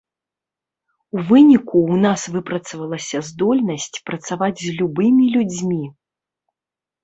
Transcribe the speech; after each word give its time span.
У 1.17 1.25
выніку 1.31 1.77
ў 1.81 1.93
нас 2.07 2.21
выпрацавалася 2.37 3.23
здольнасць 3.29 4.01
працаваць 4.11 4.53
з 4.65 4.69
любымі 4.81 5.25
людзьмі. 5.39 5.83